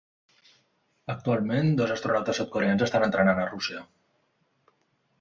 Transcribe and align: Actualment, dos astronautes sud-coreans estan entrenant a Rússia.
Actualment, 1.15 1.69
dos 1.83 1.95
astronautes 1.97 2.41
sud-coreans 2.43 2.87
estan 2.89 3.09
entrenant 3.11 3.43
a 3.43 3.49
Rússia. 3.55 3.89